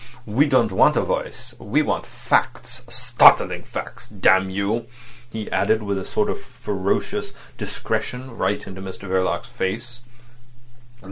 We 0.25 0.47
don't 0.47 0.71
want 0.71 0.97
a 0.97 1.03
voice. 1.03 1.53
We 1.59 1.83
want 1.83 2.07
facts—startling 2.07 3.65
facts—damn 3.65 4.49
you," 4.49 4.87
he 5.31 5.47
added, 5.51 5.83
with 5.83 5.99
a 5.99 6.05
sort 6.05 6.27
of 6.31 6.41
ferocious 6.41 7.33
discretion, 7.55 8.35
right 8.35 8.65
into 8.65 8.81
Mr 8.81 9.07
Verloc's 9.07 9.49
face. 9.49 9.99